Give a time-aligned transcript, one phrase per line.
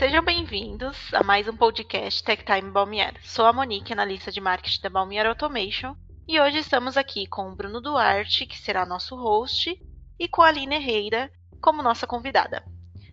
[0.00, 3.12] Sejam bem-vindos a mais um podcast Tech Time Balmier.
[3.22, 5.94] Sou a Monique, analista de marketing da Balmier Automation,
[6.26, 9.78] e hoje estamos aqui com o Bruno Duarte, que será nosso host,
[10.18, 12.64] e com a Aline Herrera como nossa convidada.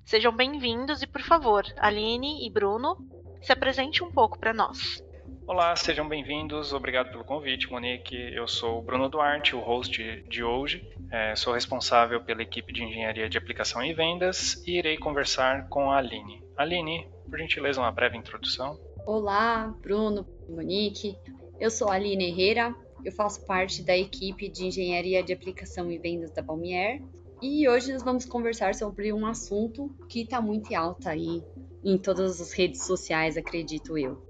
[0.05, 2.95] Sejam bem-vindos e, por favor, Aline e Bruno,
[3.41, 5.03] se apresente um pouco para nós.
[5.45, 6.71] Olá, sejam bem-vindos.
[6.71, 8.15] Obrigado pelo convite, Monique.
[8.15, 10.89] Eu sou o Bruno Duarte, o host de hoje.
[11.11, 15.91] É, sou responsável pela equipe de engenharia de aplicação e vendas e irei conversar com
[15.91, 16.46] a Aline.
[16.57, 18.79] Aline, por gentileza, uma breve introdução.
[19.05, 21.15] Olá, Bruno, Monique.
[21.59, 22.75] Eu sou a Aline Herrera.
[23.05, 27.01] Eu faço parte da equipe de engenharia de aplicação e vendas da Balmier.
[27.41, 31.43] E hoje nós vamos conversar sobre um assunto que está muito alta aí
[31.85, 34.25] em todas as redes sociais, acredito eu.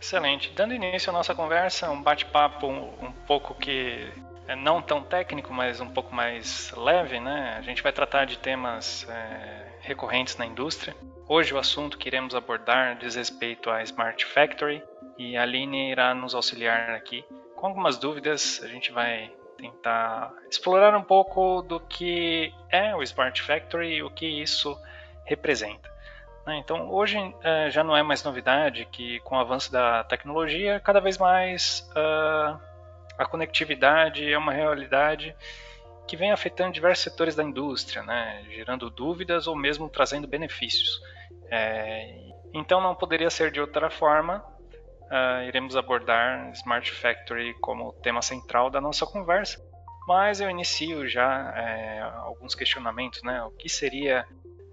[0.00, 0.52] Excelente.
[0.54, 4.08] Dando início à nossa conversa, um bate-papo um, um, pouco que
[4.46, 7.56] é não tão técnico, mas um pouco mais leve, né?
[7.58, 10.94] A gente vai tratar de temas é, recorrentes na indústria.
[11.26, 14.82] Hoje o assunto que iremos abordar diz respeito à Smart Factory
[15.16, 17.24] e a Aline irá nos auxiliar aqui
[17.56, 18.60] com algumas dúvidas.
[18.62, 24.10] A gente vai tentar explorar um pouco do que é o Smart Factory e o
[24.10, 24.78] que isso
[25.24, 25.90] representa.
[26.46, 26.58] Né?
[26.58, 31.00] Então, hoje é, já não é mais novidade que, com o avanço da tecnologia, cada
[31.00, 32.60] vez mais uh,
[33.16, 35.34] a conectividade é uma realidade
[36.06, 38.44] que vem afetando diversos setores da indústria, né?
[38.50, 41.00] gerando dúvidas ou mesmo trazendo benefícios.
[41.50, 42.16] É,
[42.52, 44.44] então, não poderia ser de outra forma.
[45.04, 49.60] Uh, iremos abordar Smart Factory como tema central da nossa conversa.
[50.06, 53.42] Mas eu inicio já é, alguns questionamentos, né?
[53.44, 54.26] O que seria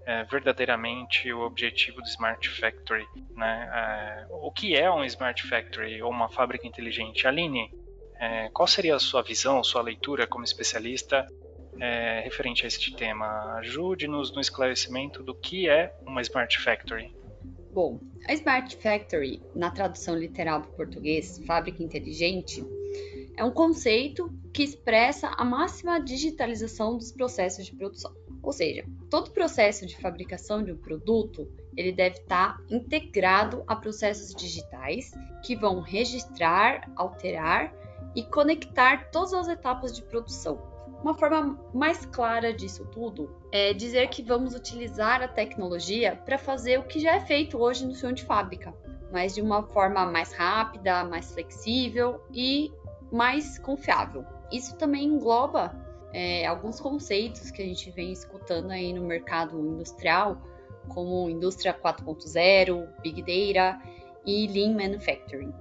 [0.04, 3.06] é, verdadeiramente o objetivo do Smart Factory.
[3.34, 3.70] Né?
[3.72, 7.26] É, o que é um Smart Factory ou uma fábrica inteligente?
[7.26, 7.72] Aline,
[8.22, 11.26] é, qual seria a sua visão, sua leitura como especialista
[11.80, 13.26] é, referente a este tema?
[13.56, 17.12] Ajude-nos no esclarecimento do que é uma Smart Factory.
[17.72, 17.98] Bom,
[18.28, 22.64] a Smart Factory, na tradução literal para o português, fábrica inteligente,
[23.36, 28.14] é um conceito que expressa a máxima digitalização dos processos de produção.
[28.40, 34.32] Ou seja, todo processo de fabricação de um produto ele deve estar integrado a processos
[34.32, 35.10] digitais
[35.42, 37.81] que vão registrar, alterar
[38.14, 40.72] e conectar todas as etapas de produção.
[41.02, 46.78] Uma forma mais clara disso tudo é dizer que vamos utilizar a tecnologia para fazer
[46.78, 48.72] o que já é feito hoje no chão de fábrica,
[49.10, 52.72] mas de uma forma mais rápida, mais flexível e
[53.10, 54.24] mais confiável.
[54.52, 55.74] Isso também engloba
[56.12, 60.40] é, alguns conceitos que a gente vem escutando aí no mercado industrial,
[60.88, 63.80] como indústria 4.0, Big Data
[64.24, 65.52] e Lean Manufacturing.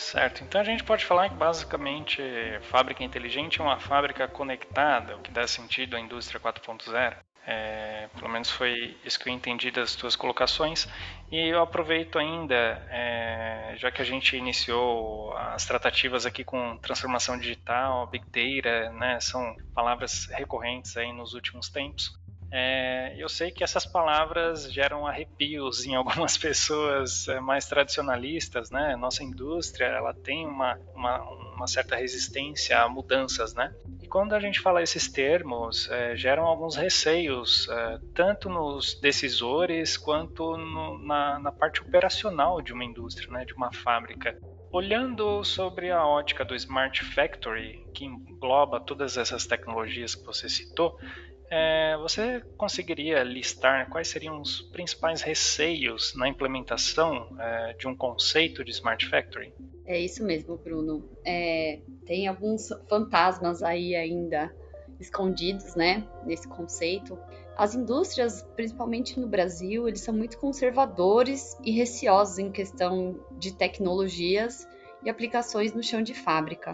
[0.00, 2.22] Certo, então a gente pode falar que basicamente
[2.62, 7.16] fábrica inteligente é uma fábrica conectada, o que dá sentido à indústria 4.0.
[7.46, 10.88] É, pelo menos foi isso que eu entendi das tuas colocações.
[11.30, 12.54] E eu aproveito ainda,
[12.88, 19.20] é, já que a gente iniciou as tratativas aqui com transformação digital, big data, né,
[19.20, 22.10] são palavras recorrentes aí nos últimos tempos.
[22.52, 28.96] É, eu sei que essas palavras geram arrepios em algumas pessoas é, mais tradicionalistas, né?
[28.96, 31.20] Nossa indústria, ela tem uma, uma,
[31.54, 33.72] uma certa resistência a mudanças, né?
[34.02, 39.96] E quando a gente fala esses termos, é, geram alguns receios, é, tanto nos decisores
[39.96, 43.44] quanto no, na, na parte operacional de uma indústria, né?
[43.44, 44.36] De uma fábrica.
[44.72, 50.96] Olhando sobre a ótica do Smart Factory, que engloba todas essas tecnologias que você citou,
[51.50, 58.64] é, você conseguiria listar quais seriam os principais receios na implementação é, de um conceito
[58.64, 59.52] de Smart Factory?
[59.84, 61.10] É isso mesmo, Bruno.
[61.24, 64.54] É, tem alguns fantasmas aí ainda
[65.00, 67.18] escondidos, né, nesse conceito.
[67.56, 74.68] As indústrias, principalmente no Brasil, eles são muito conservadores e receosos em questão de tecnologias
[75.02, 76.70] e aplicações no chão de fábrica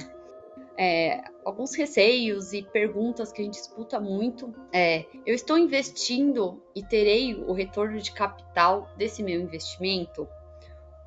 [0.78, 6.82] é, alguns receios e perguntas que a gente escuta muito é: eu estou investindo e
[6.82, 10.28] terei o retorno de capital desse meu investimento?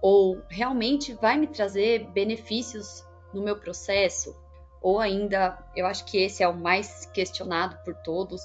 [0.01, 4.35] Ou realmente vai me trazer benefícios no meu processo?
[4.81, 8.41] Ou ainda, eu acho que esse é o mais questionado por todos.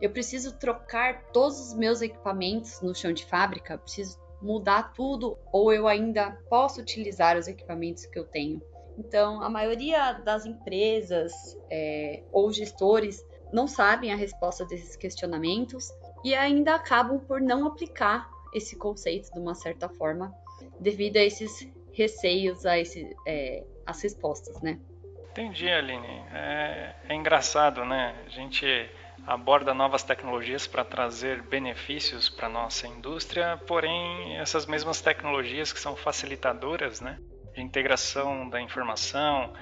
[0.00, 3.78] Eu preciso trocar todos os meus equipamentos no chão de fábrica?
[3.78, 5.38] Preciso mudar tudo?
[5.52, 8.60] Ou eu ainda posso utilizar os equipamentos que eu tenho?
[8.98, 11.32] Então, a maioria das empresas
[11.70, 15.90] é, ou gestores não sabem a resposta desses questionamentos
[16.24, 20.32] e ainda acabam por não aplicar esse conceito de uma certa forma,
[20.80, 24.80] devido a esses receios, a esse, é, as respostas, né?
[25.30, 26.22] Entendi, Aline.
[26.32, 28.14] É, é engraçado, né?
[28.26, 28.66] A gente
[29.26, 35.96] aborda novas tecnologias para trazer benefícios para nossa indústria, porém essas mesmas tecnologias que são
[35.96, 37.18] facilitadoras, né,
[37.56, 39.52] de integração da informação,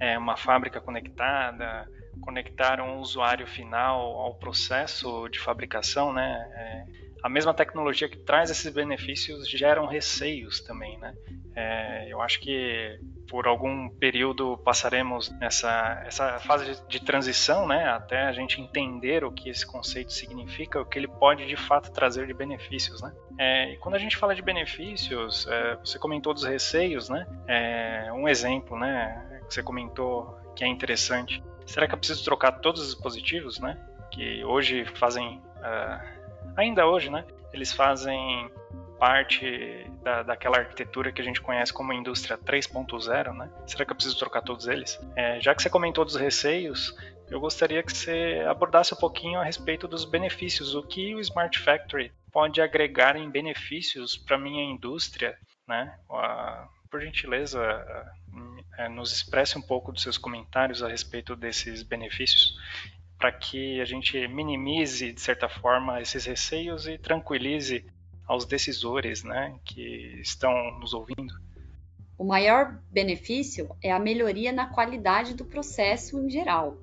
[0.00, 1.86] é, uma fábrica conectada,
[2.20, 6.84] conectar um usuário final ao processo de fabricação, né, é,
[7.22, 11.14] a mesma tecnologia que traz esses benefícios geram receios também, né?
[11.56, 12.98] É, eu acho que
[13.28, 19.24] por algum período passaremos nessa essa fase de, de, transição, né, até a gente entender
[19.24, 23.12] o que esse conceito significa, o que ele pode de fato trazer de benefícios, né.
[23.38, 27.26] É, e quando a gente fala de benefícios, é, você comentou dos receios, né?
[27.48, 31.42] É, um exemplo, né, que você comentou que é interessante.
[31.66, 33.78] Será que eu preciso trocar todos os dispositivos, né,
[34.10, 38.50] que hoje fazem uh, ainda hoje, né, eles fazem
[39.04, 43.50] parte da, daquela arquitetura que a gente conhece como indústria 3.0, né?
[43.66, 44.98] Será que eu preciso trocar todos eles?
[45.14, 46.96] É, já que você comentou dos receios,
[47.28, 51.58] eu gostaria que você abordasse um pouquinho a respeito dos benefícios, o que o Smart
[51.58, 55.36] Factory pode agregar em benefícios para minha indústria,
[55.68, 55.98] né?
[56.90, 57.60] Por gentileza,
[58.78, 62.54] é, nos expresse um pouco dos seus comentários a respeito desses benefícios
[63.18, 67.84] para que a gente minimize, de certa forma, esses receios e tranquilize
[68.26, 71.34] aos decisores né, que estão nos ouvindo?
[72.16, 76.76] O maior benefício é a melhoria na qualidade do processo em geral.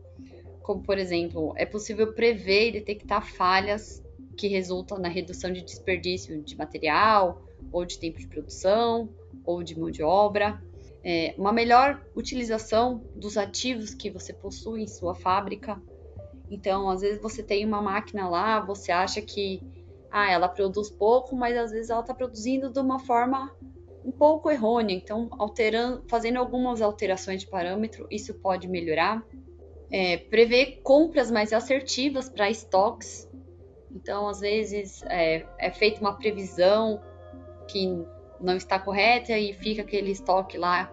[0.62, 4.04] Como, por exemplo, é possível prever e detectar falhas
[4.38, 7.42] que resultam na redução de desperdício de material,
[7.72, 9.10] ou de tempo de produção,
[9.46, 10.62] ou de mão de obra.
[11.04, 15.82] É, uma melhor utilização dos ativos que você possui em sua fábrica,
[16.52, 19.64] então, às vezes você tem uma máquina lá, você acha que
[20.12, 23.50] ah, ela produz pouco, mas às vezes ela está produzindo de uma forma
[24.04, 24.94] um pouco errônea.
[24.94, 29.26] Então, alterando, fazendo algumas alterações de parâmetro, isso pode melhorar.
[29.90, 33.30] É, prever compras mais assertivas para estoques.
[33.90, 37.02] Então, às vezes é, é feita uma previsão
[37.68, 38.06] que
[38.40, 40.92] não está correta e fica aquele estoque lá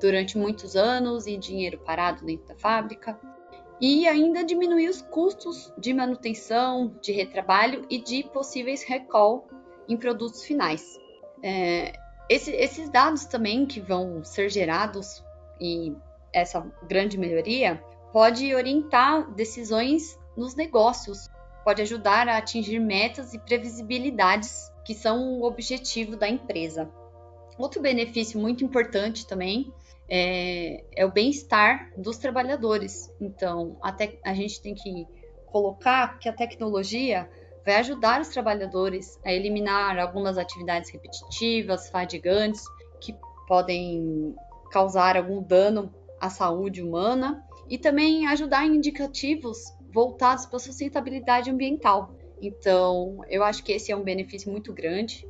[0.00, 3.18] durante muitos anos e dinheiro parado dentro da fábrica
[3.80, 9.48] e ainda diminuir os custos de manutenção, de retrabalho e de possíveis recall
[9.88, 10.98] em produtos finais.
[11.42, 11.92] É,
[12.28, 15.24] esse, esses dados também que vão ser gerados
[15.60, 15.94] e
[16.32, 17.82] essa grande melhoria
[18.12, 21.28] pode orientar decisões nos negócios,
[21.64, 26.90] pode ajudar a atingir metas e previsibilidades que são o objetivo da empresa.
[27.58, 29.72] Outro benefício muito importante também
[30.08, 33.12] é, é o bem-estar dos trabalhadores.
[33.20, 35.06] Então, até a gente tem que
[35.46, 37.28] colocar que a tecnologia
[37.64, 42.64] vai ajudar os trabalhadores a eliminar algumas atividades repetitivas, fadigantes,
[43.00, 43.14] que
[43.46, 44.34] podem
[44.70, 49.58] causar algum dano à saúde humana e também ajudar em indicativos
[49.92, 52.14] voltados para a sustentabilidade ambiental.
[52.40, 55.26] Então, eu acho que esse é um benefício muito grande,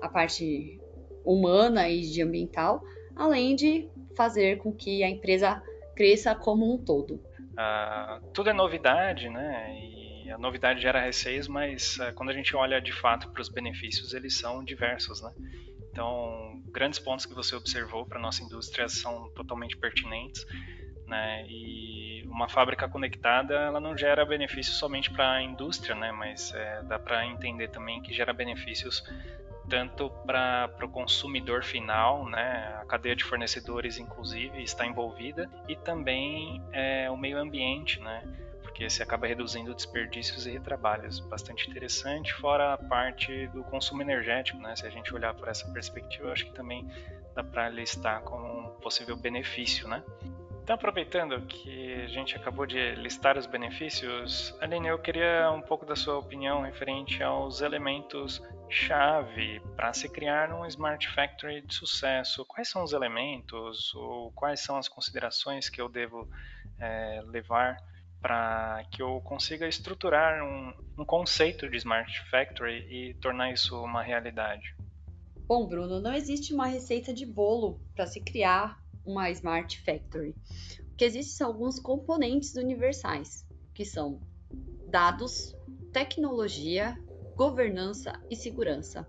[0.00, 0.80] a parte
[1.24, 2.82] humana e de ambiental,
[3.16, 5.62] além de fazer com que a empresa
[5.94, 7.20] cresça como um todo.
[7.56, 9.72] Ah, tudo é novidade, né?
[9.78, 13.48] E a novidade gera receios, mas ah, quando a gente olha de fato para os
[13.48, 15.30] benefícios, eles são diversos, né?
[15.90, 20.44] Então, grandes pontos que você observou para nossa indústria são totalmente pertinentes,
[21.06, 21.46] né?
[21.48, 26.10] E uma fábrica conectada, ela não gera benefícios somente para a indústria, né?
[26.10, 29.04] Mas é, dá para entender também que gera benefícios
[29.68, 36.62] tanto para o consumidor final, né, a cadeia de fornecedores inclusive está envolvida e também
[36.72, 38.22] é, o meio ambiente, né,
[38.62, 44.58] porque você acaba reduzindo desperdícios e retrabalhos, bastante interessante, fora a parte do consumo energético,
[44.58, 46.86] né, se a gente olhar por essa perspectiva, acho que também
[47.34, 50.02] dá para listar como um possível benefício, né.
[50.64, 55.84] Então, aproveitando que a gente acabou de listar os benefícios, Aline, eu queria um pouco
[55.84, 58.40] da sua opinião referente aos elementos
[58.70, 62.46] chave para se criar um Smart Factory de sucesso.
[62.46, 66.26] Quais são os elementos ou quais são as considerações que eu devo
[66.80, 67.76] é, levar
[68.22, 74.02] para que eu consiga estruturar um, um conceito de Smart Factory e tornar isso uma
[74.02, 74.74] realidade?
[75.46, 80.34] Bom, Bruno, não existe uma receita de bolo para se criar uma Smart Factory.
[80.92, 84.20] O que existe são alguns componentes universais, que são
[84.88, 85.54] dados,
[85.92, 86.96] tecnologia,
[87.36, 89.06] governança e segurança.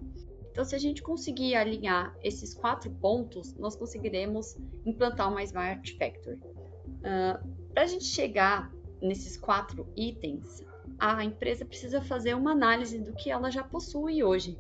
[0.52, 6.38] Então, se a gente conseguir alinhar esses quatro pontos, nós conseguiremos implantar uma Smart Factory.
[6.38, 8.72] Uh, Para a gente chegar
[9.02, 10.64] nesses quatro itens,
[10.98, 14.58] a empresa precisa fazer uma análise do que ela já possui hoje.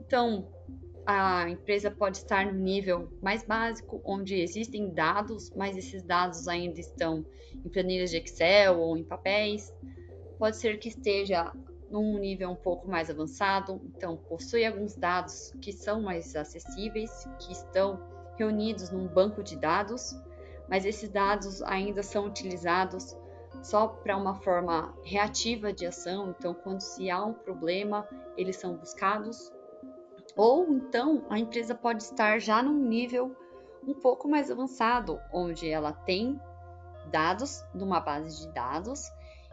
[0.00, 0.48] Então,
[1.06, 6.78] a empresa pode estar no nível mais básico, onde existem dados, mas esses dados ainda
[6.78, 9.72] estão em planilhas de Excel ou em papéis.
[10.38, 11.52] pode ser que esteja
[11.90, 17.52] num nível um pouco mais avançado, então possui alguns dados que são mais acessíveis, que
[17.52, 18.00] estão
[18.38, 20.16] reunidos num banco de dados,
[20.68, 23.16] mas esses dados ainda são utilizados
[23.62, 28.74] só para uma forma reativa de ação, então quando se há um problema, eles são
[28.74, 29.52] buscados.
[30.36, 33.36] Ou então a empresa pode estar já num nível
[33.86, 36.40] um pouco mais avançado, onde ela tem
[37.10, 39.10] dados numa base de dados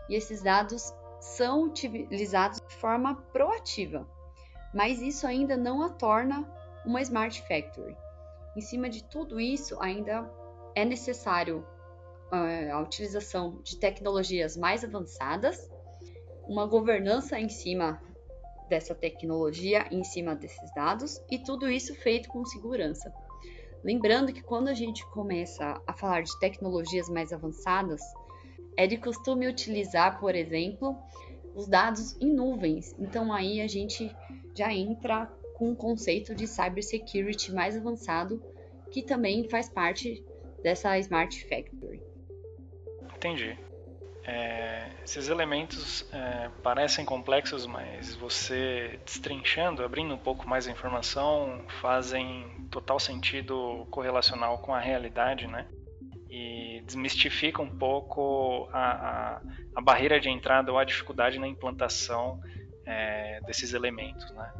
[0.07, 4.07] e esses dados são utilizados de forma proativa,
[4.73, 6.47] mas isso ainda não a torna
[6.85, 7.97] uma Smart Factory.
[8.55, 10.29] Em cima de tudo isso, ainda
[10.75, 11.65] é necessário
[12.31, 15.69] uh, a utilização de tecnologias mais avançadas,
[16.47, 18.01] uma governança em cima
[18.69, 23.11] dessa tecnologia, em cima desses dados, e tudo isso feito com segurança.
[23.83, 28.01] Lembrando que quando a gente começa a falar de tecnologias mais avançadas,
[28.77, 30.97] é de costume utilizar, por exemplo,
[31.55, 32.95] os dados em nuvens.
[32.99, 34.13] Então aí a gente
[34.55, 38.41] já entra com um conceito de cybersecurity mais avançado,
[38.91, 40.23] que também faz parte
[40.61, 42.01] dessa Smart Factory.
[43.15, 43.68] Entendi.
[44.31, 51.63] É, esses elementos é, parecem complexos, mas você destrinchando, abrindo um pouco mais a informação,
[51.81, 55.65] fazem total sentido correlacional com a realidade, né?
[56.29, 59.41] E desmistifica um pouco a, a,
[59.75, 62.39] a barreira de entrada ou a dificuldade na implantação
[62.85, 64.53] é, desses elementos, né?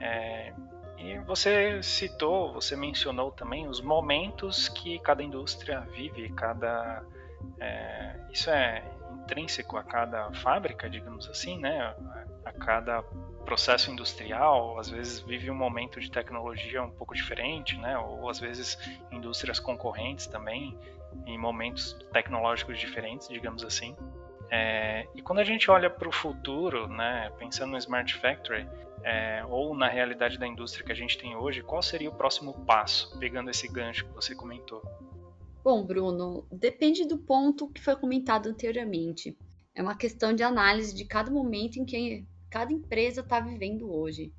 [0.00, 0.52] É,
[0.98, 7.04] e você citou, você mencionou também os momentos que cada indústria vive, cada
[7.60, 8.82] é, isso é
[9.22, 11.94] intrínseco a cada fábrica, digamos assim, né?
[12.44, 13.02] A cada
[13.44, 17.98] processo industrial, às vezes vive um momento de tecnologia um pouco diferente, né?
[17.98, 18.78] Ou às vezes
[19.10, 20.76] indústrias concorrentes também
[21.26, 23.96] em momentos tecnológicos diferentes, digamos assim.
[24.50, 28.68] É, e quando a gente olha para o futuro, né, pensando no Smart Factory,
[29.02, 32.54] é, ou na realidade da indústria que a gente tem hoje, qual seria o próximo
[32.64, 34.82] passo, pegando esse gancho que você comentou?
[35.64, 39.34] Bom, Bruno, depende do ponto que foi comentado anteriormente.
[39.74, 44.30] É uma questão de análise de cada momento em que cada empresa está vivendo hoje.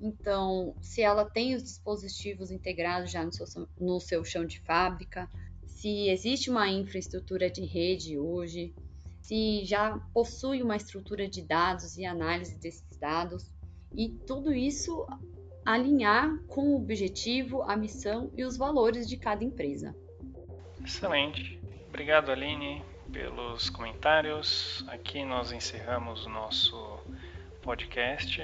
[0.00, 3.46] Então, se ela tem os dispositivos integrados já no seu,
[3.78, 5.28] no seu chão de fábrica,
[5.66, 8.74] se existe uma infraestrutura de rede hoje,
[9.20, 13.52] se já possui uma estrutura de dados e análise desses dados,
[13.94, 15.06] e tudo isso
[15.66, 19.94] alinhar com o objetivo, a missão e os valores de cada empresa.
[20.84, 21.60] Excelente.
[21.88, 24.84] Obrigado, Aline, pelos comentários.
[24.88, 26.98] Aqui nós encerramos o nosso
[27.62, 28.42] podcast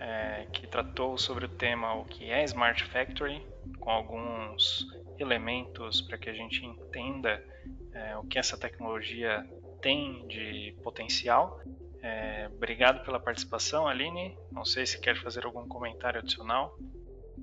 [0.00, 3.44] é, que tratou sobre o tema o que é Smart Factory,
[3.80, 4.86] com alguns
[5.18, 7.44] elementos para que a gente entenda
[7.92, 9.44] é, o que essa tecnologia
[9.80, 11.60] tem de potencial.
[12.00, 14.36] É, obrigado pela participação, Aline.
[14.52, 16.78] Não sei se quer fazer algum comentário adicional.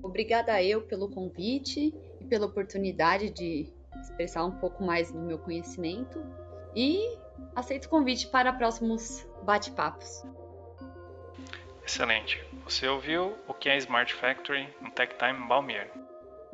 [0.02, 6.24] Obrigada eu pelo convite e pela oportunidade de expressar um pouco mais do meu conhecimento
[6.74, 7.18] e
[7.54, 10.24] aceito o convite para próximos bate-papos.
[11.84, 12.42] Excelente.
[12.64, 15.90] Você ouviu o que é Smart Factory no Tech Time Balmier.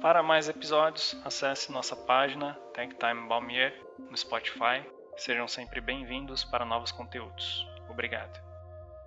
[0.00, 3.74] Para mais episódios, acesse nossa página Tech Time Balmier
[4.10, 4.84] no Spotify.
[5.16, 7.66] Sejam sempre bem-vindos para novos conteúdos.
[7.88, 8.40] Obrigado.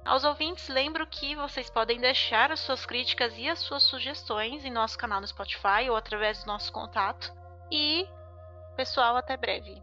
[0.06, 4.72] Aos ouvintes, lembro que vocês podem deixar as suas críticas e as suas sugestões em
[4.72, 7.34] nosso canal no Spotify ou através do nosso contato.
[7.72, 8.08] E
[8.76, 9.82] Pessoal, até breve.